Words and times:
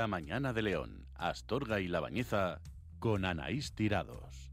La 0.00 0.06
mañana 0.06 0.54
de 0.54 0.62
León, 0.62 1.04
Astorga 1.14 1.78
y 1.78 1.86
La 1.86 2.00
Bañeza 2.00 2.62
con 3.00 3.26
Anaís 3.26 3.74
Tirados. 3.74 4.50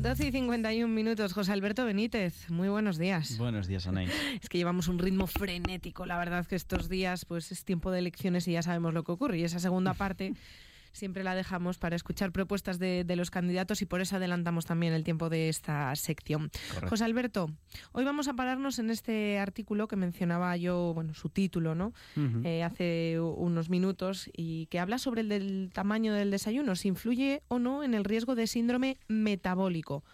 12 0.00 0.26
y 0.26 0.32
51 0.32 0.92
minutos, 0.92 1.32
José 1.32 1.52
Alberto 1.52 1.86
Benítez. 1.86 2.50
Muy 2.50 2.68
buenos 2.68 2.98
días. 2.98 3.38
Buenos 3.38 3.68
días, 3.68 3.86
Anaís. 3.86 4.12
Es 4.42 4.50
que 4.50 4.58
llevamos 4.58 4.88
un 4.88 4.98
ritmo 4.98 5.26
frenético. 5.26 6.04
La 6.04 6.18
verdad 6.18 6.44
que 6.44 6.56
estos 6.56 6.90
días 6.90 7.24
pues 7.24 7.50
es 7.52 7.64
tiempo 7.64 7.90
de 7.90 8.00
elecciones 8.00 8.46
y 8.48 8.52
ya 8.52 8.62
sabemos 8.62 8.92
lo 8.92 9.02
que 9.02 9.12
ocurre. 9.12 9.38
Y 9.38 9.44
esa 9.44 9.58
segunda 9.58 9.94
parte 9.94 10.34
siempre 10.92 11.24
la 11.24 11.34
dejamos 11.34 11.78
para 11.78 11.96
escuchar 11.96 12.32
propuestas 12.32 12.78
de, 12.78 13.04
los 13.16 13.30
candidatos 13.30 13.82
y 13.82 13.86
por 13.86 14.00
eso 14.00 14.16
adelantamos 14.16 14.64
también 14.64 14.92
el 14.92 15.04
tiempo 15.04 15.28
de 15.28 15.48
esta 15.48 15.94
sección. 15.96 16.50
José 16.88 17.04
Alberto, 17.04 17.50
hoy 17.92 18.04
vamos 18.04 18.28
a 18.28 18.34
pararnos 18.34 18.78
en 18.78 18.90
este 18.90 19.38
artículo 19.38 19.88
que 19.88 19.96
mencionaba 19.96 20.56
yo, 20.56 20.92
bueno, 20.94 21.14
su 21.14 21.28
título, 21.28 21.74
¿no? 21.74 21.92
Eh, 22.44 22.62
hace 22.62 23.20
unos 23.20 23.68
minutos 23.68 24.30
y 24.34 24.66
que 24.66 24.78
habla 24.78 24.98
sobre 24.98 25.22
el 25.22 25.28
del 25.28 25.70
tamaño 25.72 26.14
del 26.14 26.30
desayuno, 26.30 26.74
si 26.76 26.88
influye 26.88 27.42
o 27.48 27.58
no 27.58 27.82
en 27.82 27.94
el 27.94 28.04
riesgo 28.04 28.34
de 28.34 28.46
síndrome 28.46 28.96
metabólico. 29.08 30.04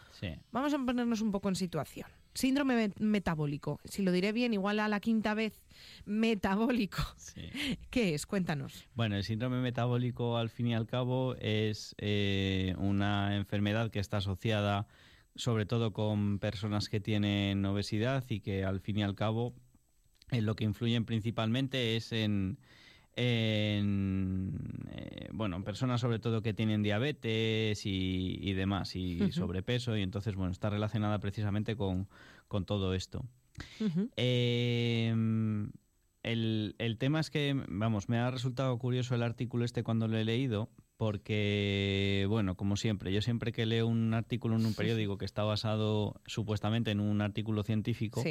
Vamos 0.51 0.75
a 0.75 0.79
ponernos 0.79 1.21
un 1.21 1.31
poco 1.31 1.49
en 1.49 1.55
situación. 1.55 2.09
Síndrome 2.39 2.93
metabólico. 3.01 3.81
Si 3.83 4.01
lo 4.03 4.13
diré 4.13 4.31
bien, 4.31 4.55
igual 4.55 4.79
a 4.79 4.87
la 4.87 5.01
quinta 5.01 5.35
vez, 5.35 5.61
metabólico. 6.05 7.03
¿Qué 7.91 8.15
es? 8.15 8.27
Cuéntanos. 8.27 8.87
Bueno, 8.95 9.17
el 9.17 9.25
síndrome 9.25 9.61
metabólico, 9.61 10.37
al 10.37 10.49
fin 10.49 10.69
y 10.69 10.75
al 10.77 10.87
cabo, 10.87 11.35
es 11.41 11.97
eh, 11.99 12.77
una 12.79 13.35
enfermedad 13.35 13.91
que 13.91 13.99
está 13.99 14.19
asociada 14.19 14.87
sobre 15.35 15.67
todo 15.67 15.93
con 15.93 16.39
personas 16.39 16.89
que 16.89 17.01
tienen 17.01 17.65
obesidad 17.65 18.23
y 18.29 18.39
que 18.39 18.65
al 18.65 18.79
fin 18.79 18.99
y 18.99 19.03
al 19.03 19.17
cabo 19.17 19.53
en 20.31 20.47
lo 20.47 20.55
que 20.55 20.63
influyen 20.63 21.05
principalmente 21.05 21.97
es 21.97 22.13
en 22.13 22.61
en 23.19 24.53
eh, 24.93 25.29
bueno, 25.33 25.63
personas 25.65 26.01
sobre 26.01 26.19
todo 26.19 26.41
que 26.41 26.55
tienen 26.55 26.83
diabetes 26.83 27.83
y, 27.85 28.53
demás, 28.55 28.95
y 28.95 29.33
sobrepeso, 29.33 29.97
y 29.97 30.03
entonces, 30.03 30.37
bueno, 30.37 30.53
está 30.53 30.71
relacionada 30.71 31.19
precisamente 31.19 31.77
con, 31.77 32.09
todo 32.67 32.95
esto. 32.95 33.25
Em, 34.17 35.71
el, 36.23 36.77
el, 36.79 36.99
tema 36.99 37.21
es 37.21 37.31
que, 37.31 37.61
vamos, 37.69 38.09
me 38.09 38.19
ha 38.19 38.31
resultado 38.31 38.77
curioso 38.79 39.15
el 39.15 39.23
artículo 39.23 39.65
este 39.65 39.83
cuando 39.83 40.07
lo 40.07 40.17
he 40.17 40.25
leído, 40.25 40.71
porque, 40.97 42.27
bueno, 42.29 42.57
como 42.57 42.77
siempre, 42.77 43.13
yo 43.13 43.23
siempre 43.23 43.53
que 43.53 43.67
leo 43.67 43.87
un 43.87 44.15
artículo 44.15 44.57
en 44.57 44.67
un 44.67 44.75
periódico 44.75 45.19
que 45.19 45.25
está 45.25 45.45
basado 45.45 46.21
supuestamente 46.27 46.91
en 46.91 46.99
un 46.99 47.21
artículo 47.21 47.63
científico, 47.63 48.23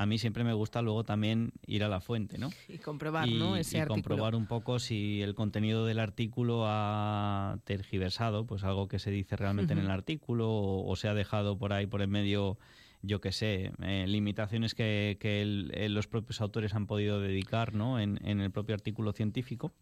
a 0.00 0.06
mí 0.06 0.16
siempre 0.16 0.44
me 0.44 0.54
gusta 0.54 0.80
luego 0.80 1.04
también 1.04 1.52
ir 1.66 1.84
a 1.84 1.88
la 1.88 2.00
fuente, 2.00 2.38
¿no? 2.38 2.48
Y 2.70 2.78
comprobar, 2.78 3.28
¿no? 3.28 3.54
Ese 3.54 3.76
y 3.76 3.82
comprobar 3.82 4.34
un 4.34 4.46
poco 4.46 4.78
si 4.78 5.20
el 5.20 5.34
contenido 5.34 5.84
del 5.84 5.98
artículo 5.98 6.62
ha 6.64 7.58
tergiversado, 7.64 8.46
pues 8.46 8.64
algo 8.64 8.88
que 8.88 8.98
se 8.98 9.10
dice 9.10 9.36
realmente 9.36 9.74
en 9.74 9.78
el 9.78 9.90
artículo, 9.90 10.48
o, 10.50 10.96
se 10.96 11.08
ha 11.08 11.12
dejado 11.12 11.58
por 11.58 11.74
ahí 11.74 11.86
por 11.86 12.00
en 12.00 12.08
medio 12.08 12.58
yo 13.02 13.20
qué 13.20 13.30
sé, 13.30 13.72
eh, 13.82 14.06
limitaciones 14.08 14.74
que, 14.74 15.18
que 15.20 15.44
los 15.90 16.06
propios 16.06 16.40
autores 16.40 16.74
han 16.74 16.86
podido 16.86 17.20
dedicar 17.20 17.74
¿no? 17.74 18.00
en, 18.00 18.18
en 18.26 18.40
el 18.40 18.50
propio 18.50 18.74
artículo 18.74 19.12
científico. 19.12 19.74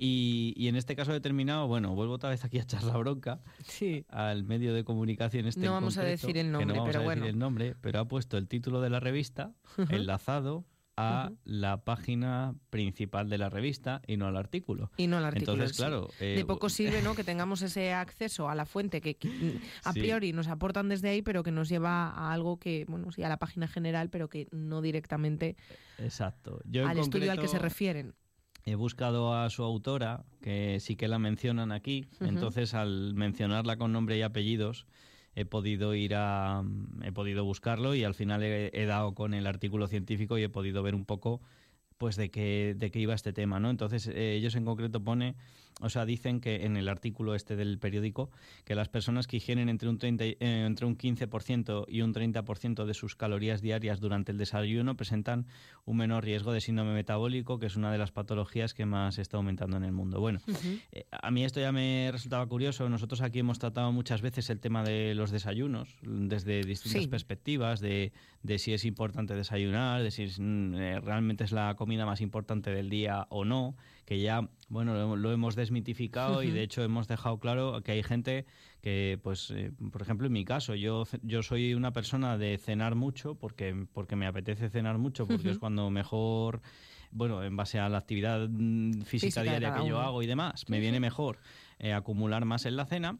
Y, 0.00 0.68
en 0.68 0.76
este 0.76 0.94
caso 0.94 1.12
determinado, 1.12 1.66
bueno, 1.66 1.94
vuelvo 1.94 2.14
otra 2.14 2.30
vez 2.30 2.44
aquí 2.44 2.58
a 2.58 2.62
echar 2.62 2.84
la 2.84 2.96
bronca 2.96 3.40
sí. 3.64 4.04
al 4.08 4.44
medio 4.44 4.72
de 4.72 4.84
comunicación 4.84 5.46
este 5.46 5.60
No 5.60 5.72
vamos 5.72 5.98
a 5.98 6.04
decir 6.04 6.38
el 6.38 6.52
nombre, 6.52 6.66
no 6.66 6.74
vamos 6.74 6.88
pero 6.88 7.10
a 7.10 7.14
decir 7.14 7.28
el 7.28 7.38
nombre, 7.38 7.74
pero 7.80 7.98
ha 7.98 8.06
puesto 8.06 8.38
el 8.38 8.46
título 8.46 8.80
de 8.80 8.90
la 8.90 9.00
revista 9.00 9.52
enlazado 9.90 10.64
a 10.96 11.30
la 11.44 11.84
página 11.84 12.54
principal 12.70 13.28
de 13.28 13.38
la 13.38 13.48
revista 13.48 14.02
y 14.06 14.16
no 14.16 14.26
al 14.26 14.36
artículo. 14.36 14.90
Y 14.96 15.06
no 15.06 15.18
al 15.18 15.26
artículo. 15.26 15.52
Entonces, 15.52 15.76
claro. 15.76 16.08
de 16.18 16.44
poco 16.44 16.68
sirve 16.68 17.02
¿no? 17.02 17.14
que 17.16 17.22
tengamos 17.22 17.62
ese 17.62 17.92
acceso 17.92 18.48
a 18.48 18.54
la 18.54 18.66
fuente 18.66 19.00
que, 19.00 19.16
a 19.84 19.92
priori 19.92 20.32
nos 20.32 20.48
aportan 20.48 20.88
desde 20.88 21.08
ahí, 21.08 21.22
pero 21.22 21.42
que 21.42 21.52
nos 21.52 21.68
lleva 21.68 22.08
a 22.10 22.32
algo 22.32 22.58
que, 22.58 22.84
bueno, 22.88 23.12
sí, 23.12 23.22
a 23.22 23.28
la 23.28 23.38
página 23.38 23.68
general, 23.68 24.10
pero 24.10 24.28
que 24.28 24.48
no 24.50 24.80
directamente 24.80 25.56
Exacto. 25.98 26.60
al 26.84 26.98
estudio 26.98 27.30
al 27.30 27.40
que 27.40 27.48
se 27.48 27.58
refieren 27.58 28.14
he 28.70 28.74
buscado 28.74 29.34
a 29.34 29.48
su 29.50 29.62
autora, 29.62 30.24
que 30.40 30.78
sí 30.80 30.96
que 30.96 31.08
la 31.08 31.18
mencionan 31.18 31.72
aquí, 31.72 32.06
entonces 32.20 32.74
al 32.74 33.14
mencionarla 33.14 33.76
con 33.76 33.92
nombre 33.92 34.16
y 34.16 34.22
apellidos 34.22 34.86
he 35.34 35.44
podido 35.44 35.94
ir 35.94 36.14
a 36.14 36.64
he 37.02 37.12
podido 37.12 37.44
buscarlo 37.44 37.94
y 37.94 38.02
al 38.02 38.14
final 38.14 38.42
he, 38.42 38.70
he 38.72 38.86
dado 38.86 39.14
con 39.14 39.34
el 39.34 39.46
artículo 39.46 39.86
científico 39.86 40.38
y 40.38 40.42
he 40.42 40.48
podido 40.48 40.82
ver 40.82 40.94
un 40.94 41.04
poco 41.04 41.40
pues 41.98 42.16
de 42.16 42.30
qué, 42.30 42.74
de 42.76 42.90
qué 42.90 43.00
iba 43.00 43.14
este 43.14 43.32
tema, 43.32 43.58
¿no? 43.60 43.70
Entonces, 43.70 44.06
eh, 44.06 44.34
ellos 44.34 44.54
en 44.54 44.64
concreto 44.64 45.02
pone, 45.02 45.34
o 45.80 45.88
sea, 45.88 46.04
dicen 46.04 46.40
que 46.40 46.64
en 46.64 46.76
el 46.76 46.88
artículo 46.88 47.34
este 47.34 47.56
del 47.56 47.78
periódico, 47.78 48.30
que 48.64 48.74
las 48.74 48.88
personas 48.88 49.26
que 49.26 49.36
ingieren 49.36 49.68
entre 49.68 49.88
un, 49.88 49.98
30, 49.98 50.24
eh, 50.24 50.36
entre 50.40 50.86
un 50.86 50.96
15% 50.96 51.84
y 51.88 52.02
un 52.02 52.14
30% 52.14 52.84
de 52.84 52.94
sus 52.94 53.16
calorías 53.16 53.60
diarias 53.60 54.00
durante 54.00 54.32
el 54.32 54.38
desayuno 54.38 54.96
presentan 54.96 55.46
un 55.84 55.96
menor 55.96 56.24
riesgo 56.24 56.52
de 56.52 56.60
síndrome 56.60 56.92
metabólico, 56.92 57.58
que 57.58 57.66
es 57.66 57.76
una 57.76 57.92
de 57.92 57.98
las 57.98 58.12
patologías 58.12 58.74
que 58.74 58.86
más 58.86 59.18
está 59.18 59.36
aumentando 59.36 59.76
en 59.76 59.84
el 59.84 59.92
mundo. 59.92 60.20
Bueno, 60.20 60.40
eh, 60.92 61.06
a 61.10 61.30
mí 61.30 61.44
esto 61.44 61.60
ya 61.60 61.72
me 61.72 62.10
resultaba 62.12 62.46
curioso. 62.46 62.88
Nosotros 62.88 63.20
aquí 63.20 63.38
hemos 63.38 63.58
tratado 63.58 63.92
muchas 63.92 64.22
veces 64.22 64.50
el 64.50 64.60
tema 64.60 64.82
de 64.82 65.14
los 65.14 65.30
desayunos, 65.30 65.96
desde 66.02 66.62
distintas 66.62 67.06
perspectivas, 67.06 67.80
de, 67.80 68.12
de, 68.42 68.58
si 68.58 68.72
es 68.72 68.84
importante 68.84 69.34
desayunar, 69.34 70.02
de 70.02 70.10
si 70.10 70.26
mm, 70.26 71.02
realmente 71.04 71.44
es 71.44 71.52
la 71.52 71.74
comida 71.74 72.06
más 72.06 72.20
importante 72.20 72.70
del 72.70 72.90
día 72.90 73.26
o 73.30 73.44
no, 73.44 73.76
que 74.08 74.18
ya, 74.18 74.48
bueno, 74.70 75.16
lo, 75.16 75.32
hemos 75.32 75.54
desmitificado 75.54 76.42
y 76.42 76.50
de 76.50 76.62
hecho 76.62 76.82
hemos 76.82 77.08
dejado 77.08 77.38
claro 77.38 77.82
que 77.82 77.92
hay 77.92 78.02
gente 78.02 78.46
que, 78.80 79.20
pues, 79.22 79.50
eh, 79.50 79.70
por 79.92 80.00
ejemplo, 80.00 80.28
en 80.28 80.32
mi 80.32 80.46
caso, 80.46 80.74
yo, 80.74 81.04
yo 81.20 81.42
soy 81.42 81.74
una 81.74 81.92
persona 81.92 82.38
de 82.38 82.56
cenar 82.56 82.94
mucho 82.94 83.34
porque, 83.34 83.86
porque 83.92 84.16
me 84.16 84.26
apetece 84.26 84.70
cenar 84.70 84.96
mucho, 84.96 85.26
porque 85.26 85.50
es 85.50 85.58
cuando 85.58 85.90
mejor 85.90 86.62
bueno, 87.10 87.44
en 87.44 87.54
base 87.54 87.78
a 87.80 87.90
la 87.90 87.98
actividad 87.98 88.48
mm, 88.48 89.02
física, 89.02 89.42
diaria 89.42 89.74
que 89.74 89.86
yo 89.86 90.00
hago 90.00 90.22
y 90.22 90.26
demás, 90.26 90.64
me 90.70 90.80
viene 90.80 91.00
mejor 91.00 91.38
eh, 91.78 91.92
acumular 91.92 92.46
más 92.46 92.64
en 92.64 92.76
la 92.76 92.86
cena. 92.86 93.18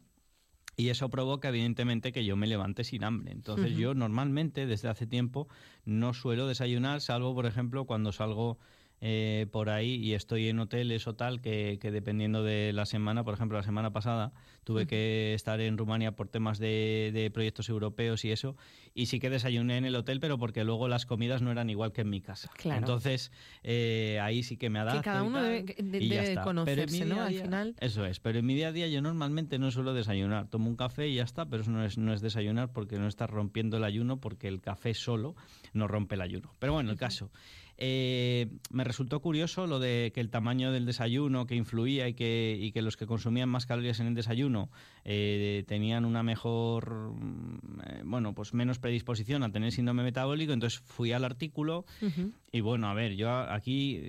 Y 0.75 0.89
eso 0.89 1.09
provoca, 1.09 1.49
evidentemente, 1.49 2.13
que 2.13 2.23
yo 2.23 2.37
me 2.37 2.47
levante 2.47 2.85
sin 2.85 3.03
hambre. 3.03 3.33
Entonces, 3.33 3.75
yo 3.75 3.93
normalmente, 3.93 4.65
desde 4.65 4.87
hace 4.87 5.05
tiempo, 5.05 5.49
no 5.83 6.13
suelo 6.13 6.47
desayunar, 6.47 7.01
salvo, 7.01 7.35
por 7.35 7.45
ejemplo, 7.45 7.85
cuando 7.85 8.13
salgo 8.13 8.59
eh, 9.01 9.47
por 9.51 9.69
ahí 9.69 9.95
y 9.95 10.13
estoy 10.13 10.49
en 10.49 10.59
hoteles 10.59 11.07
o 11.07 11.15
tal 11.15 11.39
que, 11.39 11.77
dependiendo 11.81 12.43
de 12.43 12.73
la 12.73 12.85
semana, 12.85 13.23
por 13.23 13.33
ejemplo 13.33 13.57
la 13.57 13.63
semana 13.63 13.91
pasada 13.91 14.33
tuve 14.65 14.87
que 14.87 15.33
estar 15.33 15.61
en 15.61 15.77
Rumania 15.77 16.11
por 16.15 16.27
temas 16.27 16.59
de, 16.59 17.31
proyectos 17.33 17.69
europeos 17.69 18.25
y 18.25 18.31
eso 18.31 18.55
y 18.93 19.05
sí 19.05 19.19
que 19.19 19.29
desayuné 19.29 19.77
en 19.77 19.85
el 19.85 19.95
hotel 19.95 20.19
pero 20.19 20.37
porque 20.37 20.63
luego 20.63 20.87
las 20.87 21.05
comidas 21.05 21.41
no 21.41 21.51
eran 21.51 21.69
igual 21.69 21.93
que 21.93 22.01
en 22.01 22.09
mi 22.09 22.21
casa. 22.21 22.51
Entonces 22.63 23.31
eh, 23.63 24.19
ahí 24.21 24.43
sí 24.43 24.57
que 24.57 24.69
me 24.69 24.79
adapto. 24.79 25.01
Que 25.01 25.05
cada 25.05 25.23
uno 25.23 25.41
debe, 25.41 26.35
conocerse, 26.43 27.05
¿no? 27.05 27.21
Al 27.21 27.33
final. 27.33 27.75
Eso 27.79 28.05
es, 28.05 28.19
pero 28.19 28.39
en 28.39 28.45
mi 28.45 28.55
día 28.55 28.69
a 28.69 28.71
día 28.71 28.87
yo 28.87 29.01
normalmente 29.01 29.59
no 29.59 29.71
suelo 29.71 29.93
desayunar. 29.93 30.47
Tomo 30.49 30.69
un 30.69 30.75
café 30.75 31.07
y 31.07 31.15
ya 31.15 31.23
está, 31.23 31.45
pero 31.45 31.61
eso 31.61 31.71
no 31.71 31.85
es, 31.85 31.97
no 31.97 32.13
es 32.13 32.21
desayunar 32.21 32.73
porque 32.73 32.97
no 32.97 33.07
estás 33.07 33.29
rompiendo 33.29 33.77
el 33.77 33.83
ayuno 33.85 34.19
porque 34.19 34.47
el 34.47 34.59
café 34.61 34.93
solo 34.93 35.35
no 35.73 35.87
rompe 35.87 36.15
el 36.15 36.21
ayuno. 36.21 36.53
Pero 36.59 36.73
bueno, 36.73 36.91
el 36.91 36.97
caso. 36.97 37.31
Eh, 37.81 38.47
me 38.71 38.83
resultó 38.83 39.21
curioso 39.21 39.65
lo 39.65 39.79
de 39.79 40.11
que 40.13 40.19
el 40.19 40.29
tamaño 40.29 40.73
del 40.73 40.85
desayuno 40.85 41.45
que 41.45 41.55
influía 41.55 42.09
y 42.09 42.13
que, 42.13 42.57
y 42.59 42.73
que 42.73 42.81
los 42.81 42.97
que 42.97 43.07
consumían 43.07 43.47
más 43.47 43.65
calorías 43.65 44.01
en 44.01 44.07
el 44.07 44.15
desayuno 44.15 44.69
eh, 45.05 45.63
tenían 45.65 46.03
una 46.03 46.21
mejor, 46.21 47.13
mm, 47.13 47.59
eh, 47.85 48.01
bueno, 48.03 48.33
pues 48.33 48.53
menos 48.53 48.79
predisposición 48.79 49.43
a 49.43 49.51
tener 49.53 49.71
síndrome 49.71 50.03
metabólico. 50.03 50.51
Entonces 50.51 50.81
fui 50.81 51.13
al 51.13 51.23
artículo 51.23 51.85
y 52.51 52.59
bueno, 52.59 52.89
a 52.89 52.93
ver, 52.93 53.15
yo 53.15 53.29
aquí 53.31 54.01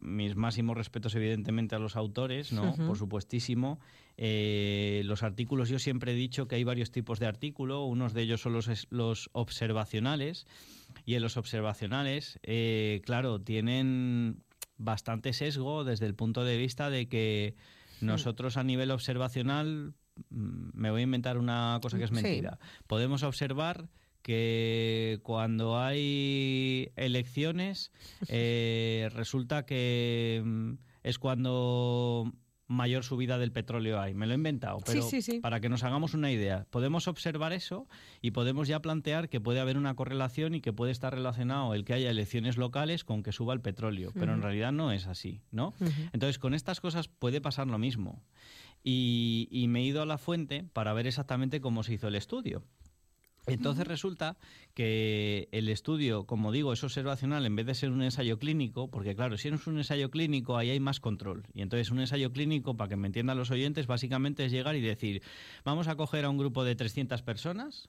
mis 0.00 0.34
máximos 0.34 0.74
respetos 0.74 1.14
evidentemente 1.14 1.74
a 1.74 1.78
los 1.78 1.96
autores, 1.96 2.50
¿no? 2.50 2.74
Por 2.76 2.96
supuestísimo. 2.96 3.78
los 4.16 5.22
artículos, 5.22 5.68
yo 5.68 5.78
siempre 5.78 6.12
he 6.12 6.14
dicho 6.14 6.48
que 6.48 6.54
hay 6.54 6.64
varios 6.64 6.90
tipos 6.92 7.18
de 7.18 7.26
artículo. 7.26 7.84
Unos 7.84 8.14
de 8.14 8.22
ellos 8.22 8.40
son 8.40 8.54
los, 8.54 8.86
los 8.90 9.28
observacionales 9.32 10.46
y 11.04 11.14
en 11.14 11.22
los 11.22 11.36
observacionales, 11.36 12.38
eh, 12.42 13.02
claro, 13.04 13.40
tienen 13.40 14.42
bastante 14.76 15.32
sesgo 15.32 15.84
desde 15.84 16.06
el 16.06 16.14
punto 16.14 16.44
de 16.44 16.56
vista 16.56 16.90
de 16.90 17.08
que 17.08 17.54
nosotros 18.00 18.56
a 18.56 18.64
nivel 18.64 18.90
observacional, 18.90 19.94
mm, 20.30 20.70
me 20.72 20.90
voy 20.90 21.00
a 21.00 21.04
inventar 21.04 21.38
una 21.38 21.78
cosa 21.82 21.98
que 21.98 22.04
es 22.04 22.12
mentira, 22.12 22.58
podemos 22.86 23.22
observar 23.22 23.88
que 24.22 25.20
cuando 25.22 25.78
hay 25.78 26.92
elecciones 26.96 27.92
eh, 28.28 29.08
resulta 29.12 29.66
que 29.66 30.42
mm, 30.44 30.72
es 31.02 31.18
cuando 31.18 32.32
mayor 32.70 33.02
subida 33.04 33.36
del 33.36 33.50
petróleo 33.50 34.00
hay. 34.00 34.14
Me 34.14 34.26
lo 34.26 34.32
he 34.32 34.36
inventado, 34.36 34.78
pero 34.86 35.02
para 35.42 35.60
que 35.60 35.68
nos 35.68 35.82
hagamos 35.82 36.14
una 36.14 36.30
idea, 36.30 36.66
podemos 36.70 37.08
observar 37.08 37.52
eso 37.52 37.88
y 38.22 38.30
podemos 38.30 38.68
ya 38.68 38.80
plantear 38.80 39.28
que 39.28 39.40
puede 39.40 39.60
haber 39.60 39.76
una 39.76 39.94
correlación 39.96 40.54
y 40.54 40.60
que 40.60 40.72
puede 40.72 40.92
estar 40.92 41.12
relacionado 41.12 41.74
el 41.74 41.84
que 41.84 41.94
haya 41.94 42.10
elecciones 42.10 42.56
locales 42.56 43.04
con 43.04 43.22
que 43.22 43.32
suba 43.32 43.52
el 43.54 43.60
petróleo, 43.60 44.12
pero 44.14 44.32
en 44.32 44.40
realidad 44.40 44.70
no 44.72 44.92
es 44.92 45.06
así, 45.06 45.42
¿no? 45.50 45.74
Entonces, 46.12 46.38
con 46.38 46.54
estas 46.54 46.80
cosas 46.80 47.08
puede 47.08 47.40
pasar 47.40 47.66
lo 47.66 47.78
mismo. 47.78 48.22
y 48.82 49.66
me 49.68 49.80
he 49.80 49.84
ido 49.84 50.00
a 50.00 50.06
la 50.06 50.16
fuente 50.16 50.64
para 50.72 50.92
ver 50.92 51.06
exactamente 51.06 51.60
cómo 51.60 51.82
se 51.82 51.94
hizo 51.94 52.08
el 52.08 52.14
estudio. 52.14 52.62
Entonces 53.46 53.86
resulta 53.86 54.36
que 54.74 55.48
el 55.52 55.68
estudio, 55.68 56.24
como 56.24 56.52
digo, 56.52 56.72
es 56.72 56.84
observacional 56.84 57.44
en 57.46 57.56
vez 57.56 57.66
de 57.66 57.74
ser 57.74 57.90
un 57.90 58.02
ensayo 58.02 58.38
clínico, 58.38 58.88
porque 58.88 59.14
claro, 59.14 59.36
si 59.36 59.48
es 59.48 59.66
un 59.66 59.78
ensayo 59.78 60.10
clínico 60.10 60.56
ahí 60.56 60.70
hay 60.70 60.80
más 60.80 61.00
control. 61.00 61.44
Y 61.54 61.62
entonces 61.62 61.90
un 61.90 62.00
ensayo 62.00 62.32
clínico, 62.32 62.76
para 62.76 62.88
que 62.88 62.96
me 62.96 63.06
entiendan 63.06 63.38
los 63.38 63.50
oyentes, 63.50 63.86
básicamente 63.86 64.44
es 64.44 64.52
llegar 64.52 64.76
y 64.76 64.80
decir, 64.80 65.22
vamos 65.64 65.88
a 65.88 65.96
coger 65.96 66.24
a 66.24 66.30
un 66.30 66.38
grupo 66.38 66.64
de 66.64 66.76
300 66.76 67.22
personas 67.22 67.88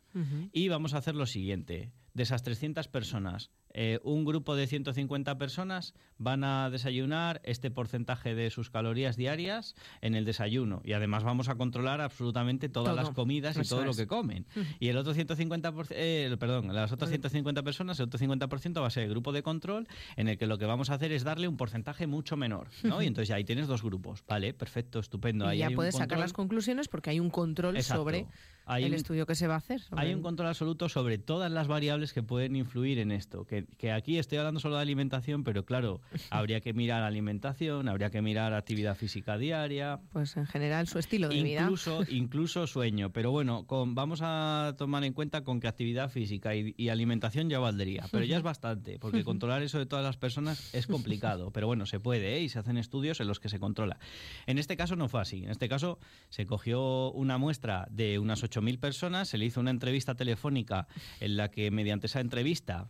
y 0.51 0.67
vamos 0.69 0.93
a 0.93 0.97
hacer 0.97 1.15
lo 1.15 1.25
siguiente. 1.25 1.91
De 2.13 2.23
esas 2.23 2.43
300 2.43 2.87
personas, 2.87 3.51
eh, 3.73 3.99
un 4.03 4.25
grupo 4.25 4.55
de 4.55 4.67
150 4.67 5.37
personas 5.37 5.93
van 6.17 6.43
a 6.43 6.69
desayunar 6.69 7.41
este 7.45 7.71
porcentaje 7.71 8.35
de 8.35 8.49
sus 8.49 8.69
calorías 8.69 9.15
diarias 9.15 9.75
en 10.01 10.15
el 10.15 10.25
desayuno 10.25 10.81
y 10.83 10.93
además 10.93 11.23
vamos 11.23 11.47
a 11.47 11.55
controlar 11.55 12.01
absolutamente 12.01 12.67
todas 12.67 12.95
las 12.95 13.11
comidas 13.11 13.57
y 13.57 13.67
todo 13.67 13.85
lo 13.85 13.93
que 13.93 14.07
comen. 14.07 14.45
Y 14.79 14.89
el 14.89 14.97
otro 14.97 15.13
150, 15.13 15.73
eh, 15.91 16.35
perdón, 16.37 16.73
las 16.73 16.91
otras 16.91 17.09
150 17.09 17.63
personas, 17.63 17.99
el 17.99 18.05
otro 18.07 18.19
50% 18.19 18.81
va 18.81 18.87
a 18.87 18.89
ser 18.89 19.03
el 19.03 19.09
grupo 19.09 19.31
de 19.31 19.41
control 19.41 19.87
en 20.17 20.27
el 20.27 20.37
que 20.37 20.47
lo 20.47 20.57
que 20.57 20.65
vamos 20.65 20.89
a 20.89 20.95
hacer 20.95 21.11
es 21.11 21.23
darle 21.23 21.47
un 21.47 21.55
porcentaje 21.55 22.07
mucho 22.07 22.35
menor, 22.35 22.67
¿no? 22.83 23.01
Y 23.01 23.05
entonces 23.11 23.33
ahí 23.33 23.45
tienes 23.45 23.67
dos 23.67 23.83
grupos, 23.83 24.23
vale, 24.27 24.53
perfecto, 24.53 24.99
estupendo. 24.99 25.51
Y 25.53 25.59
ya 25.59 25.69
puedes 25.69 25.95
sacar 25.95 26.19
las 26.19 26.33
conclusiones 26.33 26.89
porque 26.89 27.11
hay 27.11 27.19
un 27.19 27.29
control 27.29 27.81
sobre 27.81 28.27
hay 28.65 28.85
el 28.85 28.93
estudio 28.93 29.25
que 29.25 29.35
se 29.35 29.47
va 29.47 29.55
a 29.55 29.57
hacer. 29.57 29.81
Hay 29.91 30.13
un 30.13 30.21
control 30.21 30.49
absoluto 30.49 30.87
sobre 30.87 31.17
todas 31.17 31.51
las 31.51 31.67
variables 31.67 32.00
que 32.13 32.23
pueden 32.23 32.55
influir 32.55 32.99
en 32.99 33.11
esto. 33.11 33.45
Que, 33.45 33.91
aquí 33.91 34.17
estoy 34.17 34.39
hablando 34.39 34.59
solo 34.59 34.75
de 34.75 34.81
alimentación, 34.81 35.43
pero 35.43 35.65
claro, 35.65 36.01
habría 36.31 36.61
que 36.61 36.73
mirar 36.73 37.03
alimentación, 37.03 37.87
habría 37.87 38.09
que 38.09 38.21
mirar 38.21 38.53
actividad 38.53 38.95
física 38.95 39.37
diaria. 39.37 39.99
Pues 40.11 40.35
en 40.37 40.47
general 40.47 40.87
su 40.87 40.99
estilo 40.99 41.29
de 41.29 41.37
incluso, 41.37 41.99
vida. 41.99 42.11
Incluso 42.11 42.67
sueño. 42.67 43.11
Pero 43.11 43.31
bueno, 43.31 43.65
con, 43.67 43.93
vamos 43.93 44.21
a 44.23 44.73
tomar 44.77 45.03
en 45.03 45.13
cuenta 45.13 45.43
con 45.43 45.59
que 45.59 45.67
actividad 45.67 46.09
física 46.09 46.55
y, 46.55 46.89
alimentación 46.89 47.49
ya 47.49 47.59
valdría. 47.59 48.05
Pero 48.11 48.25
ya 48.25 48.37
es 48.37 48.43
bastante, 48.43 48.99
porque 48.99 49.23
controlar 49.23 49.61
eso 49.61 49.77
de 49.77 49.85
todas 49.85 50.03
las 50.03 50.17
personas 50.17 50.73
es 50.73 50.87
complicado. 50.87 51.51
Pero 51.51 51.67
bueno, 51.67 51.85
se 51.85 51.99
puede 51.99 52.37
¿eh? 52.37 52.41
y 52.41 52.49
se 52.49 52.59
hacen 52.59 52.77
estudios 52.77 53.19
en 53.19 53.27
los 53.27 53.39
que 53.39 53.49
se 53.49 53.59
controla. 53.59 53.99
En 54.47 54.57
este 54.57 54.75
caso 54.75 54.95
no 54.95 55.07
fue 55.07 55.21
así. 55.21 55.43
En 55.43 55.51
este 55.51 55.69
caso 55.69 55.99
se 56.29 56.45
cogió 56.45 57.11
una 57.11 57.37
muestra 57.37 57.87
de 57.89 58.19
unas 58.19 58.43
8.000 58.43 58.79
personas, 58.79 59.29
se 59.29 59.37
le 59.37 59.45
hizo 59.45 59.59
una 59.59 59.71
entrevista 59.71 60.15
telefónica 60.15 60.87
en 61.19 61.37
la 61.37 61.49
que 61.49 61.71
mediante 61.91 62.07
esa 62.07 62.21
entrevista 62.21 62.89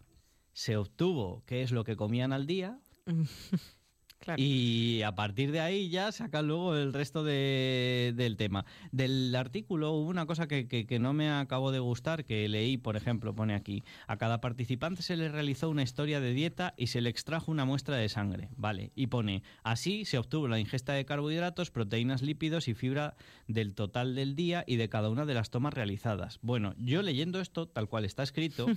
se 0.53 0.77
obtuvo 0.77 1.43
qué 1.47 1.63
es 1.63 1.71
lo 1.71 1.83
que 1.83 1.95
comían 1.95 2.33
al 2.33 2.45
día. 2.45 2.79
Y 4.37 5.01
a 5.03 5.15
partir 5.15 5.51
de 5.51 5.59
ahí 5.59 5.89
ya 5.89 6.11
saca 6.11 6.41
luego 6.41 6.75
el 6.75 6.93
resto 6.93 7.23
del 7.23 8.35
tema. 8.37 8.65
Del 8.91 9.35
artículo 9.35 9.91
hubo 9.91 10.09
una 10.09 10.25
cosa 10.25 10.47
que, 10.47 10.97
no 10.99 11.13
me 11.13 11.29
acabó 11.31 11.71
de 11.71 11.79
gustar, 11.79 12.25
que 12.25 12.47
leí, 12.47 12.77
por 12.77 12.95
ejemplo, 12.95 13.33
pone 13.33 13.55
aquí, 13.55 13.83
a 14.07 14.17
cada 14.17 14.41
participante 14.41 15.01
se 15.01 15.17
le 15.17 15.29
realizó 15.29 15.69
una 15.69 15.83
historia 15.83 16.19
de 16.19 16.33
dieta 16.33 16.73
y 16.77 16.87
se 16.87 17.01
le 17.01 17.09
extrajo 17.09 17.51
una 17.51 17.65
muestra 17.65 17.95
de 17.95 18.09
sangre, 18.09 18.49
¿vale? 18.55 18.91
Y 18.95 19.07
pone, 19.07 19.43
así 19.63 20.05
se 20.05 20.17
obtuvo 20.17 20.47
la 20.47 20.59
ingesta 20.59 20.93
de 20.93 21.05
carbohidratos, 21.05 21.71
proteínas, 21.71 22.21
lípidos 22.21 22.67
y 22.67 22.73
fibra 22.73 23.15
del 23.47 23.73
total 23.73 24.15
del 24.15 24.35
día 24.35 24.63
y 24.67 24.75
de 24.75 24.89
cada 24.89 25.09
una 25.09 25.25
de 25.25 25.33
las 25.33 25.49
tomas 25.49 25.73
realizadas. 25.73 26.39
Bueno, 26.41 26.75
yo 26.77 27.01
leyendo 27.01 27.39
esto, 27.39 27.67
tal 27.67 27.87
cual 27.87 28.05
está 28.05 28.23
escrito, 28.23 28.67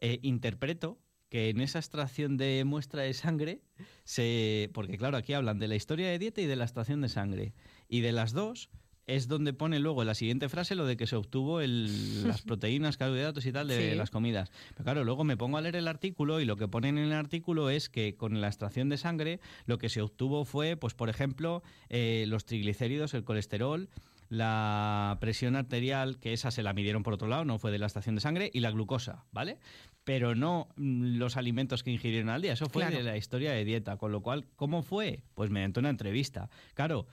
eh, 0.00 0.18
interpreto 0.22 0.98
que 1.28 1.50
en 1.50 1.60
esa 1.60 1.78
extracción 1.78 2.36
de 2.36 2.64
muestra 2.64 3.02
de 3.02 3.14
sangre, 3.14 3.60
se, 4.04 4.70
porque 4.72 4.96
claro, 4.96 5.16
aquí 5.16 5.32
hablan 5.32 5.58
de 5.58 5.68
la 5.68 5.76
historia 5.76 6.08
de 6.08 6.18
dieta 6.18 6.40
y 6.40 6.46
de 6.46 6.56
la 6.56 6.64
extracción 6.64 7.00
de 7.00 7.08
sangre. 7.08 7.52
Y 7.88 8.00
de 8.00 8.12
las 8.12 8.32
dos 8.32 8.70
es 9.08 9.26
donde 9.26 9.54
pone 9.54 9.80
luego 9.80 10.02
en 10.02 10.06
la 10.06 10.14
siguiente 10.14 10.50
frase 10.50 10.74
lo 10.74 10.84
de 10.84 10.98
que 10.98 11.06
se 11.06 11.16
obtuvo 11.16 11.60
las 11.60 12.42
proteínas, 12.46 12.98
carbohidratos 12.98 13.46
y 13.46 13.52
tal 13.52 13.66
de 13.66 13.96
las 13.96 14.10
comidas. 14.10 14.50
Pero 14.74 14.84
claro, 14.84 15.04
luego 15.04 15.24
me 15.24 15.36
pongo 15.36 15.56
a 15.56 15.62
leer 15.62 15.76
el 15.76 15.88
artículo 15.88 16.40
y 16.40 16.44
lo 16.44 16.56
que 16.56 16.68
ponen 16.68 16.98
en 16.98 17.06
el 17.06 17.12
artículo 17.12 17.70
es 17.70 17.88
que 17.88 18.16
con 18.16 18.40
la 18.40 18.48
extracción 18.48 18.90
de 18.90 18.98
sangre 18.98 19.40
lo 19.64 19.78
que 19.78 19.88
se 19.88 20.02
obtuvo 20.02 20.44
fue, 20.44 20.76
pues 20.76 20.94
por 20.94 21.08
ejemplo, 21.08 21.62
eh, 21.88 22.26
los 22.28 22.44
triglicéridos, 22.44 23.14
el 23.14 23.24
colesterol, 23.24 23.88
la 24.28 25.16
presión 25.20 25.56
arterial, 25.56 26.18
que 26.18 26.32
esa 26.32 26.50
se 26.50 26.62
la 26.62 26.74
midieron 26.74 27.02
por 27.02 27.14
otro 27.14 27.28
lado, 27.28 27.44
no 27.44 27.58
fue 27.58 27.70
de 27.70 27.78
la 27.78 27.86
estación 27.86 28.14
de 28.14 28.20
sangre, 28.20 28.50
y 28.52 28.60
la 28.60 28.70
glucosa, 28.70 29.24
¿vale? 29.32 29.58
Pero 30.04 30.34
no 30.34 30.68
mm, 30.76 31.16
los 31.16 31.36
alimentos 31.36 31.82
que 31.82 31.90
ingirieron 31.90 32.28
al 32.28 32.42
día, 32.42 32.52
eso 32.52 32.68
fue 32.68 32.86
de 32.90 33.02
la 33.02 33.16
historia 33.16 33.52
de 33.52 33.64
dieta, 33.64 33.96
con 33.96 34.12
lo 34.12 34.20
cual, 34.20 34.46
¿cómo 34.56 34.82
fue? 34.82 35.22
Pues 35.34 35.50
mediante 35.50 35.80
una 35.80 35.90
entrevista. 35.90 36.50
Claro, 36.74 37.06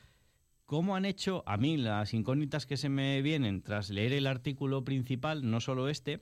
¿cómo 0.65 0.95
han 0.95 1.05
hecho 1.05 1.43
a 1.45 1.57
mí 1.57 1.77
las 1.77 2.13
incógnitas 2.13 2.65
que 2.65 2.77
se 2.77 2.89
me 2.89 3.21
vienen 3.21 3.61
tras 3.61 3.89
leer 3.89 4.13
el 4.13 4.27
artículo 4.27 4.83
principal, 4.83 5.49
no 5.49 5.61
solo 5.61 5.87
este, 5.87 6.21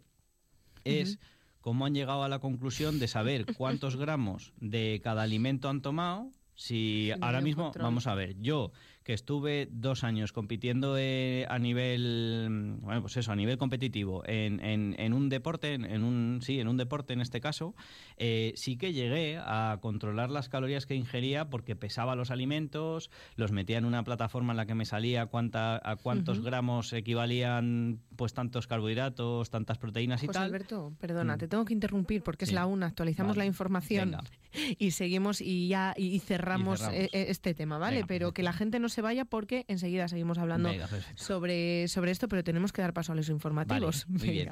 es... 0.84 1.18
cómo 1.60 1.86
han 1.86 1.96
llegado 1.96 2.24
a 2.24 2.30
la 2.30 2.40
conclusión 2.40 3.00
de 3.00 3.08
saber 3.08 3.46
cuántos 3.58 3.96
gramos 3.96 4.54
de 4.58 5.00
cada 5.04 5.24
alimento 5.24 5.70
han 5.70 5.82
tomado. 5.82 6.30
Si 6.56 7.12
ahora 7.20 7.42
mismo, 7.42 7.72
vamos 7.80 8.06
a 8.06 8.14
ver, 8.14 8.36
yo 8.40 8.72
que 9.04 9.14
estuve 9.14 9.68
dos 9.72 10.04
años 10.04 10.32
compitiendo 10.32 10.96
eh, 10.98 11.46
a 11.50 11.60
nivel, 11.60 12.78
bueno, 12.82 13.02
pues 13.02 13.18
eso, 13.18 13.32
a 13.32 13.36
nivel 13.36 13.58
competitivo 13.58 14.24
en, 14.26 14.60
en, 14.64 15.14
un 15.14 15.30
deporte, 15.30 15.74
en, 15.74 16.04
un, 16.04 16.40
sí, 16.42 16.60
en 16.60 16.68
un 16.68 16.78
deporte 16.78 17.14
en 17.14 17.22
este 17.22 17.42
caso, 17.42 17.76
eh, 18.18 18.54
sí 18.56 18.78
que 18.78 18.94
llegué 18.94 19.38
a 19.38 19.78
controlar 19.82 20.30
las 20.30 20.50
calorías 20.50 20.86
que 20.86 20.96
ingería 20.96 21.50
porque 21.50 21.76
pesaba 21.76 22.16
los 22.16 22.32
alimentos, 22.32 23.12
los 23.36 23.52
metía 23.52 23.78
en 23.78 23.86
una 23.86 24.04
plataforma 24.04 24.54
en 24.54 24.58
la 24.58 24.66
que 24.66 24.76
me 24.76 24.86
salía 24.86 25.26
cuánta, 25.26 25.82
a 25.84 25.96
cuántos 25.98 26.42
gramos 26.42 26.94
equivalían 26.94 28.00
pues 28.16 28.34
tantos 28.34 28.68
carbohidratos, 28.68 29.50
tantas 29.50 29.78
proteínas 29.78 30.24
y 30.24 30.28
tal. 30.28 30.44
Alberto, 30.44 30.94
perdona, 31.00 31.36
mm. 31.36 31.40
te 31.40 31.48
tengo 31.48 31.66
que 31.66 31.74
interrumpir 31.74 32.24
porque 32.24 32.46
es 32.46 32.54
la 32.54 32.66
una, 32.66 32.88
actualizamos 32.88 33.36
la 33.36 33.46
información 33.46 34.16
y 34.80 34.92
seguimos 34.92 35.42
y 35.42 35.68
ya 35.68 35.94
y 35.98 36.20
cerramos, 36.20 36.82
e, 36.88 37.10
e, 37.12 37.32
este 37.32 37.54
tema, 37.54 37.78
¿vale? 37.78 38.06
Pero 38.08 38.34
que 38.34 38.44
la 38.44 38.54
gente 38.54 38.80
no 38.80 38.90
se 38.94 39.02
vaya 39.02 39.26
porque 39.26 39.66
enseguida 39.68 40.08
seguimos 40.08 40.38
hablando 40.38 40.70
sobre, 41.16 41.88
sobre 41.88 42.12
esto, 42.12 42.28
pero 42.28 42.44
tenemos 42.44 42.72
que 42.72 42.82
dar 42.82 42.94
paso 42.94 43.12
a 43.12 43.16
los 43.16 43.30
informativos. 43.30 44.08
muy 44.08 44.30
bien. 44.30 44.50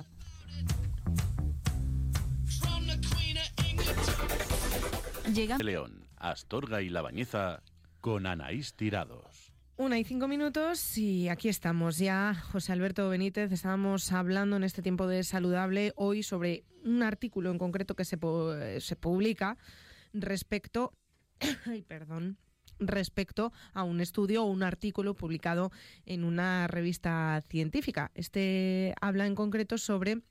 León, 5.61 6.07
Astorga 6.17 6.81
y 6.81 6.89
La 6.89 7.01
Bañeza 7.01 7.63
con 8.01 8.25
Anaís 8.25 8.73
Tirados. 8.73 9.53
Una 9.77 9.97
y 9.97 10.03
cinco 10.03 10.27
minutos 10.27 10.97
y 10.97 11.29
aquí 11.29 11.47
estamos 11.47 11.97
ya, 11.97 12.35
José 12.35 12.73
Alberto 12.73 13.09
Benítez. 13.09 13.51
Estábamos 13.51 14.11
hablando 14.11 14.57
en 14.57 14.63
este 14.63 14.81
tiempo 14.81 15.07
de 15.07 15.23
saludable 15.23 15.93
hoy 15.95 16.21
sobre 16.23 16.65
un 16.83 17.01
artículo 17.01 17.49
en 17.51 17.57
concreto 17.57 17.95
que 17.95 18.05
se, 18.05 18.17
se 18.79 18.95
publica 18.95 19.57
respecto, 20.13 20.93
ay, 21.65 21.81
perdón, 21.83 22.37
respecto 22.81 23.53
a 23.73 23.83
un 23.83 24.01
estudio 24.01 24.43
o 24.43 24.47
un 24.47 24.63
artículo 24.63 25.13
publicado 25.13 25.71
en 26.05 26.23
una 26.23 26.67
revista 26.67 27.43
científica. 27.49 28.11
Este 28.15 28.93
habla 29.01 29.25
en 29.27 29.35
concreto 29.35 29.77
sobre 29.77 30.21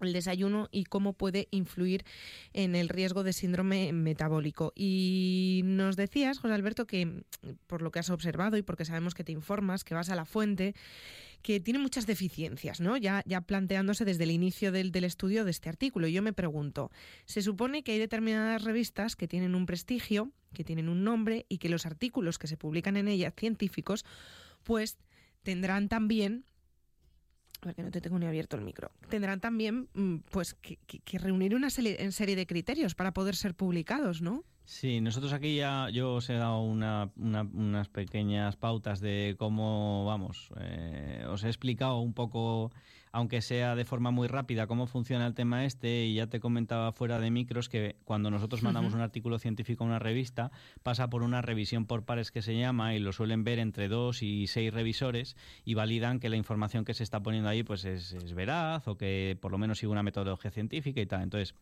el 0.00 0.12
desayuno 0.12 0.68
y 0.70 0.84
cómo 0.84 1.12
puede 1.12 1.48
influir 1.50 2.04
en 2.52 2.74
el 2.74 2.88
riesgo 2.88 3.22
de 3.22 3.32
síndrome 3.32 3.92
metabólico. 3.92 4.72
Y 4.74 5.62
nos 5.64 5.96
decías, 5.96 6.38
José 6.38 6.54
Alberto, 6.54 6.86
que 6.86 7.24
por 7.66 7.82
lo 7.82 7.90
que 7.90 8.00
has 8.00 8.10
observado 8.10 8.56
y 8.56 8.62
porque 8.62 8.84
sabemos 8.84 9.14
que 9.14 9.24
te 9.24 9.32
informas, 9.32 9.84
que 9.84 9.94
vas 9.94 10.10
a 10.10 10.16
la 10.16 10.24
fuente, 10.24 10.74
que 11.42 11.60
tiene 11.60 11.78
muchas 11.78 12.06
deficiencias, 12.06 12.80
¿no? 12.80 12.96
Ya, 12.96 13.22
ya 13.26 13.40
planteándose 13.40 14.04
desde 14.04 14.24
el 14.24 14.30
inicio 14.30 14.72
del, 14.72 14.92
del 14.92 15.04
estudio 15.04 15.44
de 15.44 15.50
este 15.50 15.68
artículo. 15.68 16.06
Y 16.06 16.12
yo 16.12 16.22
me 16.22 16.32
pregunto, 16.32 16.90
se 17.24 17.42
supone 17.42 17.82
que 17.82 17.92
hay 17.92 17.98
determinadas 17.98 18.62
revistas 18.62 19.16
que 19.16 19.28
tienen 19.28 19.54
un 19.54 19.66
prestigio, 19.66 20.32
que 20.52 20.64
tienen 20.64 20.88
un 20.88 21.04
nombre 21.04 21.46
y 21.48 21.58
que 21.58 21.68
los 21.68 21.86
artículos 21.86 22.38
que 22.38 22.46
se 22.46 22.56
publican 22.56 22.96
en 22.96 23.08
ellas, 23.08 23.34
científicos, 23.36 24.04
pues 24.62 24.98
tendrán 25.42 25.88
también 25.88 26.44
porque 27.60 27.84
no 27.84 27.92
te 27.92 28.00
tengo 28.00 28.18
ni 28.18 28.26
abierto 28.26 28.56
el 28.56 28.62
micro, 28.62 28.90
tendrán 29.08 29.38
también 29.38 29.88
mm, 29.94 30.16
pues 30.30 30.54
que, 30.54 30.78
reunir 31.18 31.54
una 31.54 31.70
serie 31.70 32.36
de 32.36 32.46
criterios 32.46 32.96
para 32.96 33.12
poder 33.12 33.36
ser 33.36 33.54
publicados, 33.54 34.20
¿no? 34.20 34.44
Sí, 34.64 35.00
nosotros 35.00 35.32
aquí 35.32 35.56
ya 35.56 35.88
yo 35.90 36.14
os 36.14 36.28
he 36.28 36.34
dado 36.34 36.60
unas 36.60 37.88
pequeñas 37.88 38.56
pautas 38.56 39.00
de 39.00 39.36
cómo, 39.38 40.04
vamos, 40.06 40.50
eh, 40.58 41.24
os 41.28 41.44
he 41.44 41.48
explicado 41.48 42.00
un 42.00 42.14
poco 42.14 42.72
aunque 43.12 43.42
sea 43.42 43.76
de 43.76 43.84
forma 43.84 44.10
muy 44.10 44.26
rápida, 44.26 44.66
cómo 44.66 44.86
funciona 44.86 45.26
el 45.26 45.34
tema 45.34 45.66
este. 45.66 46.06
Y 46.06 46.14
ya 46.14 46.26
te 46.26 46.40
comentaba 46.40 46.92
fuera 46.92 47.20
de 47.20 47.30
micros 47.30 47.68
que 47.68 47.96
cuando 48.04 48.30
nosotros 48.30 48.62
mandamos 48.62 48.94
un 48.94 49.02
artículo 49.02 49.38
científico 49.38 49.84
a 49.84 49.86
una 49.86 49.98
revista, 49.98 50.50
pasa 50.82 51.10
por 51.10 51.22
una 51.22 51.42
revisión 51.42 51.84
por 51.84 52.04
pares 52.04 52.30
que 52.30 52.40
se 52.40 52.58
llama 52.58 52.94
y 52.94 52.98
lo 52.98 53.12
suelen 53.12 53.44
ver 53.44 53.58
entre 53.58 53.88
dos 53.88 54.22
y 54.22 54.46
seis 54.46 54.72
revisores 54.72 55.36
y 55.64 55.74
validan 55.74 56.20
que 56.20 56.30
la 56.30 56.36
información 56.36 56.86
que 56.86 56.94
se 56.94 57.04
está 57.04 57.22
poniendo 57.22 57.50
ahí 57.50 57.62
pues 57.62 57.84
es, 57.84 58.34
veraz 58.34 58.88
o 58.88 58.96
que 58.96 59.36
por 59.40 59.52
lo 59.52 59.58
menos 59.58 59.78
sigue 59.78 59.92
una 59.92 60.02
metodología 60.02 60.50
científica 60.50 61.00
y 61.00 61.06
tal. 61.06 61.22
Entonces, 61.22 61.54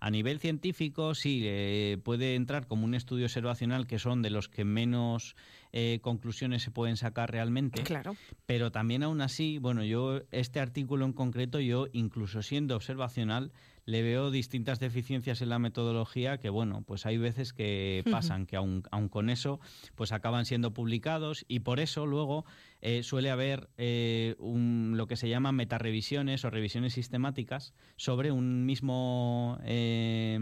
a 0.00 0.10
nivel 0.10 0.40
científico 0.40 1.14
sí 1.14 1.42
eh, 1.44 1.98
puede 2.02 2.34
entrar 2.34 2.66
como 2.66 2.84
un 2.84 2.94
estudio 2.94 3.26
observacional 3.26 3.86
que 3.86 4.00
son 4.00 4.22
de 4.22 4.30
los 4.30 4.48
que 4.48 4.64
menos 4.64 5.36
eh, 5.78 6.00
conclusiones 6.00 6.62
se 6.62 6.70
pueden 6.70 6.96
sacar 6.96 7.30
realmente. 7.30 7.82
Claro. 7.82 8.16
Pero 8.46 8.72
también 8.72 9.02
aún 9.02 9.20
así, 9.20 9.58
bueno, 9.58 9.84
yo 9.84 10.22
este 10.30 10.58
artículo 10.58 11.04
en 11.04 11.12
concreto, 11.12 11.60
yo 11.60 11.86
incluso 11.92 12.40
siendo 12.40 12.76
observacional, 12.76 13.52
le 13.84 14.00
veo 14.00 14.30
distintas 14.30 14.80
deficiencias 14.80 15.42
en 15.42 15.50
la 15.50 15.58
metodología 15.58 16.38
que, 16.38 16.48
bueno, 16.48 16.82
pues 16.86 17.04
hay 17.04 17.18
veces 17.18 17.52
que 17.52 18.02
pasan, 18.10 18.46
que 18.46 18.56
aun, 18.56 18.84
aun, 18.90 19.10
con 19.10 19.28
eso, 19.28 19.60
pues 19.96 20.12
acaban 20.12 20.46
siendo 20.46 20.72
publicados 20.72 21.44
y 21.46 21.60
por 21.60 21.78
eso 21.78 22.06
luego 22.06 22.46
eh, 22.88 23.02
suele 23.02 23.32
haber 23.32 23.68
eh, 23.78 24.36
un, 24.38 24.92
lo 24.94 25.08
que 25.08 25.16
se 25.16 25.28
llama 25.28 25.50
metarevisiones 25.50 26.44
o 26.44 26.50
revisiones 26.50 26.92
sistemáticas 26.92 27.74
sobre 27.96 28.30
un 28.30 28.64
mismo, 28.64 29.58
eh, 29.64 30.38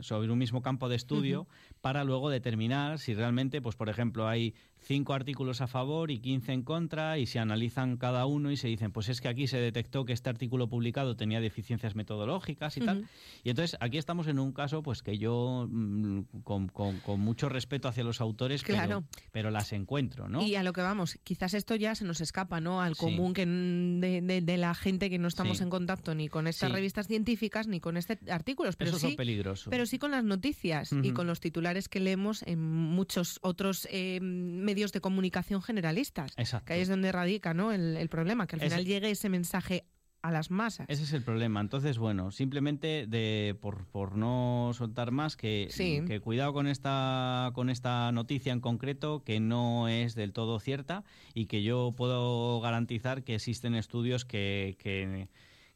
sobre 0.00 0.32
un 0.32 0.38
mismo 0.38 0.60
campo 0.60 0.88
de 0.88 0.96
estudio 0.96 1.46
para 1.80 2.02
luego 2.02 2.30
determinar 2.30 2.98
si 2.98 3.14
realmente, 3.14 3.62
pues 3.62 3.76
por 3.76 3.88
ejemplo, 3.88 4.26
hay 4.26 4.54
cinco 4.80 5.14
artículos 5.14 5.60
a 5.60 5.66
favor 5.66 6.10
y 6.10 6.18
15 6.18 6.52
en 6.52 6.62
contra 6.62 7.18
y 7.18 7.26
se 7.26 7.38
analizan 7.38 7.96
cada 7.96 8.26
uno 8.26 8.50
y 8.50 8.56
se 8.56 8.68
dicen, 8.68 8.90
pues 8.90 9.08
es 9.08 9.20
que 9.20 9.28
aquí 9.28 9.46
se 9.46 9.58
detectó 9.58 10.04
que 10.04 10.12
este 10.12 10.30
artículo 10.30 10.68
publicado 10.68 11.16
tenía 11.16 11.40
deficiencias 11.40 11.94
metodológicas 11.94 12.76
y 12.76 12.80
tal. 12.80 13.08
Y 13.44 13.50
entonces 13.50 13.76
aquí 13.80 13.98
estamos 13.98 14.26
en 14.26 14.38
un 14.38 14.52
caso 14.52 14.82
pues 14.82 15.02
que 15.02 15.18
yo 15.18 15.66
mm, 15.68 16.22
con, 16.42 16.70
mucho 17.18 17.48
respeto 17.48 17.86
hacia 17.86 18.02
los 18.02 18.20
autores, 18.20 18.62
claro. 18.62 19.04
pero, 19.30 19.50
las 19.50 19.72
encuentro, 19.72 20.28
¿no? 20.28 20.42
Y 20.42 20.56
a 20.56 20.62
lo 20.62 20.72
que 20.72 20.80
vamos, 20.80 21.18
quizás 21.22 21.54
esto 21.68 21.76
ya 21.76 21.94
se 21.94 22.06
nos 22.06 22.22
escapa, 22.22 22.62
¿no? 22.62 22.80
Al 22.80 22.96
común 22.96 23.34
que 23.34 23.44
de, 23.44 24.56
la 24.56 24.74
gente 24.74 25.10
que 25.10 25.18
no 25.18 25.28
estamos 25.28 25.60
en 25.60 25.68
contacto 25.68 26.14
ni 26.14 26.28
con 26.28 26.46
estas 26.46 26.72
revistas 26.72 27.06
científicas 27.06 27.66
ni 27.66 27.78
con 27.78 27.98
este 27.98 28.18
artículos, 28.30 28.76
pero 28.76 28.92
Eso 28.92 28.98
sí, 29.06 29.14
peligroso. 29.14 29.68
pero 29.68 29.84
sí 29.84 29.98
con 29.98 30.12
las 30.12 30.24
noticias 30.24 30.90
y 31.02 31.12
con 31.12 31.26
los 31.26 31.40
titulares 31.40 31.90
que 31.90 32.00
leemos 32.00 32.42
en 32.46 32.58
muchos 32.62 33.38
otros 33.42 33.86
eh, 33.90 34.18
medios 34.22 34.92
de 34.92 35.02
comunicación 35.02 35.60
generalistas. 35.60 36.32
Exacto. 36.38 36.68
Que 36.68 36.72
ahí 36.72 36.80
es 36.80 36.88
donde 36.88 37.12
radica 37.12 37.52
¿no? 37.52 37.70
el, 37.70 38.08
problema, 38.08 38.46
que 38.46 38.56
al 38.56 38.62
final 38.62 38.86
llegue 38.86 39.10
ese 39.10 39.28
mensaje 39.28 39.84
a 40.22 40.30
las 40.30 40.50
masas. 40.50 40.86
Ese 40.88 41.04
es 41.04 41.12
el 41.12 41.22
problema. 41.22 41.60
Entonces, 41.60 41.98
bueno, 41.98 42.30
simplemente 42.30 43.06
de 43.06 43.56
por, 43.60 43.86
por 43.86 44.16
no 44.16 44.70
soltar 44.74 45.10
más, 45.10 45.36
que, 45.36 45.68
que 46.06 46.20
cuidado 46.20 46.52
con 46.52 46.66
esta, 46.66 47.50
con 47.54 47.70
esta 47.70 48.10
noticia 48.12 48.52
en 48.52 48.60
concreto, 48.60 49.22
que 49.24 49.40
no 49.40 49.88
es 49.88 50.14
del 50.14 50.32
todo 50.32 50.60
cierta 50.60 51.04
y 51.34 51.46
que 51.46 51.62
yo 51.62 51.92
puedo 51.96 52.60
garantizar 52.60 53.22
que 53.22 53.36
existen 53.36 53.74
estudios 53.74 54.24
que, 54.24 54.76
que 54.78 55.28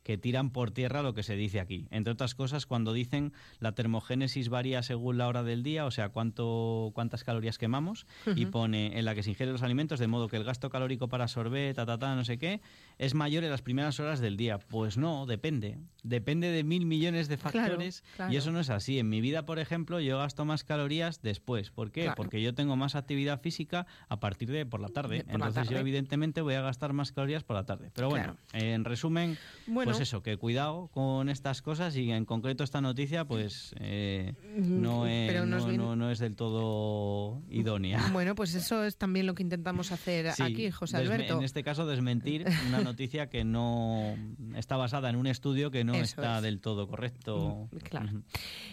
que 0.03 0.19
tiran 0.19 0.51
por 0.51 0.71
tierra 0.71 1.03
lo 1.03 1.15
que 1.15 1.23
se 1.23 1.37
dice 1.37 1.61
aquí. 1.61 1.87
Entre 1.91 2.13
otras 2.13 2.35
cosas, 2.35 2.67
cuando 2.67 2.93
dicen 2.93 3.33
la 3.61 3.73
termogénesis 3.73 4.49
varía 4.49 4.83
según 4.83 5.19
la 5.19 5.29
hora 5.29 5.43
del 5.43 5.63
día, 5.63 5.87
o 5.87 5.91
sea, 5.91 6.09
cuánto, 6.09 6.91
cuántas 6.95 7.25
calorías 7.25 7.59
quemamos, 7.59 8.07
y 8.35 8.47
pone 8.47 8.99
en 8.99 9.05
la 9.05 9.15
que 9.15 9.23
se 9.23 9.31
ingieren 9.31 9.53
los 9.53 9.63
alimentos, 9.63 10.01
de 10.01 10.07
modo 10.07 10.29
que 10.29 10.37
el 10.37 10.45
gasto 10.45 10.71
calórico 10.71 11.09
para 11.09 11.25
absorber, 11.25 11.75
ta, 11.75 11.87
ta, 11.87 11.99
ta, 11.99 12.15
no 12.17 12.25
sé 12.25 12.39
qué, 12.39 12.61
es 12.99 13.15
mayor 13.15 13.45
en 13.45 13.51
las 13.51 13.63
primeras 13.63 14.01
horas 14.01 14.21
del 14.21 14.37
día. 14.37 14.59
Pues 14.59 14.97
no, 14.97 15.27
depende. 15.27 15.79
Depende 16.03 16.49
de 16.49 16.65
mil 16.65 16.87
millones 16.87 17.29
de 17.29 17.37
factores 17.37 18.03
y 18.29 18.37
eso 18.37 18.51
no 18.51 18.61
es 18.61 18.71
así. 18.71 18.99
En 18.99 19.09
mi 19.09 19.21
vida, 19.21 19.45
por 19.45 19.59
ejemplo, 19.59 20.01
yo 20.01 20.19
gasto 20.19 20.45
más 20.45 20.65
calorías 20.65 21.23
después. 21.23 21.71
¿Por 21.71 21.93
qué? 21.93 22.11
Porque 22.17 22.43
yo 22.43 22.55
tengo 22.55 22.77
más 22.77 22.97
actividad 22.97 23.41
física 23.41 23.87
a 24.09 24.21
partir 24.21 24.51
de 24.51 24.67
por 24.67 24.81
la 24.81 24.89
tarde. 24.89 25.25
Entonces 25.29 25.69
yo 25.69 25.79
evidentemente 25.79 26.41
voy 26.41 26.55
a 26.55 26.63
gastar 26.63 26.93
más 26.93 27.13
calorías 27.13 27.45
por 27.45 27.57
la 27.57 27.65
tarde. 27.65 27.91
Pero 27.95 28.09
bueno, 28.09 28.37
en 28.53 28.85
resumen, 28.85 29.39
bueno, 29.67 29.92
pues 29.93 30.09
eso, 30.09 30.23
que 30.23 30.37
cuidado 30.37 30.89
con 30.89 31.29
estas 31.29 31.63
cosas 31.63 31.97
y 31.97 32.11
en 32.11 32.25
concreto 32.25 32.65
esta 32.65 32.81
noticia 32.81 33.25
pues 33.25 33.75
eh, 33.81 34.35
no, 34.57 35.07
es, 35.07 35.47
no, 35.77 36.11
es 36.11 36.19
del 36.19 36.37
todo 36.37 37.43
idónea. 37.51 38.01
Bueno, 38.13 38.35
pues 38.35 38.55
eso 38.55 38.85
es 38.85 38.97
también 38.97 39.27
lo 39.27 39.35
que 39.35 39.43
intentamos 39.43 39.91
hacer 39.91 40.29
aquí, 40.29 40.71
José 40.71 40.99
Alberto. 40.99 41.39
En 41.39 41.45
este 41.45 41.63
caso 41.63 41.87
desmentir 41.87 42.45
una 42.69 42.81
noticia 42.83 43.29
que 43.29 43.43
no 43.43 44.15
está 44.55 44.77
basada 44.77 45.09
en 45.09 45.17
un 45.17 45.27
estudio 45.27 45.71
que 45.71 45.83
no 45.83 45.95
está 45.95 46.41
del 46.41 46.61
todo 46.61 46.87
correcto. 46.87 47.69
Mm, 47.71 47.77
claro. 47.79 48.23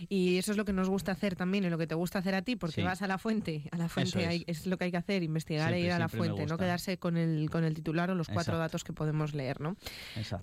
Y 0.10 0.38
eso 0.38 0.52
es 0.52 0.58
lo 0.58 0.66
que 0.66 0.74
nos 0.74 0.90
gusta 0.90 1.14
hacer 1.14 1.36
también 1.36 1.64
y 1.64 1.70
lo 1.70 1.78
que 1.78 1.88
te 1.88 1.96
gusta 1.96 2.20
hacer 2.20 2.36
a 2.36 2.42
ti 2.42 2.56
porque 2.56 2.84
vas 2.84 3.02
a 3.02 3.08
la 3.08 3.18
fuente, 3.18 3.64
a 3.72 3.78
la 3.78 3.90
fuente 3.90 4.44
es. 4.48 4.66
lo 4.68 4.78
que 4.78 4.86
hay 4.86 4.92
que 4.92 4.98
hacer, 4.98 5.24
investigar 5.24 5.74
e 5.74 5.82
ir 5.82 5.92
a 5.92 6.00
la 6.00 6.10
fuente, 6.10 6.46
no 6.46 6.58
quedarse 6.58 6.98
con 6.98 7.18
el, 7.18 7.50
con 7.50 7.64
el 7.64 7.74
titular 7.74 8.12
o 8.12 8.16
los 8.16 8.28
cuatro 8.28 8.58
datos 8.58 8.84
que 8.84 8.94
podemos 8.94 9.34
leer, 9.34 9.62
¿no? 9.62 9.76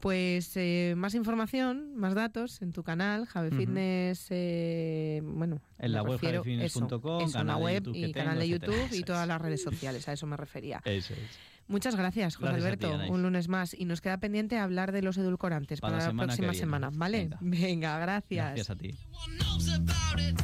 Pues 0.00 0.56
eh, 0.56 0.65
más 0.96 1.14
información, 1.14 1.96
más 1.96 2.14
datos 2.14 2.62
en 2.62 2.72
tu 2.72 2.82
canal, 2.82 3.26
Jave 3.26 3.50
Fitness, 3.50 4.26
eh, 4.30 5.20
bueno, 5.24 5.60
en 5.78 5.92
la 5.92 6.02
web 6.02 6.20
javefitness.com, 6.20 7.32
canal 7.32 7.82
y 7.94 8.12
canal 8.12 8.38
de 8.38 8.48
YouTube 8.48 8.92
y 8.92 9.02
todas 9.02 9.26
las 9.26 9.40
redes 9.40 9.62
sociales, 9.62 10.08
a 10.08 10.12
eso 10.12 10.26
me 10.26 10.36
refería. 10.36 10.80
Eso 10.84 11.14
es. 11.14 11.38
Muchas 11.68 11.96
gracias, 11.96 12.36
José 12.36 12.54
Alberto. 12.54 12.92
un 13.08 13.22
lunes 13.22 13.48
más. 13.48 13.74
Y 13.74 13.86
nos 13.86 14.00
queda 14.00 14.18
pendiente 14.18 14.56
hablar 14.56 14.92
de 14.92 15.02
los 15.02 15.16
edulcorantes 15.18 15.80
para, 15.80 15.98
la, 15.98 16.12
próxima 16.12 16.54
semana, 16.54 16.90
¿vale? 16.92 17.30
Venga, 17.40 17.98
gracias. 17.98 18.54
Gracias 18.54 18.70
a 18.70 18.76
ti. 18.76 18.94